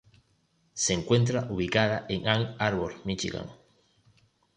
Se 0.73 0.93
encuentra 0.93 1.45
ubicada 1.51 2.07
en 2.09 2.27
Ann 2.27 2.55
Arbor, 2.57 3.05
Míchigan. 3.05 3.51